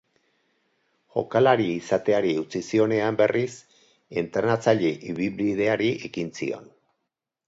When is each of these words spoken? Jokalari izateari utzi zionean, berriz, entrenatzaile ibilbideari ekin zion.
Jokalari 1.15 1.65
izateari 1.73 2.31
utzi 2.43 2.61
zionean, 2.67 3.19
berriz, 3.19 3.51
entrenatzaile 4.23 4.95
ibilbideari 5.13 5.91
ekin 6.11 6.33
zion. 6.39 6.67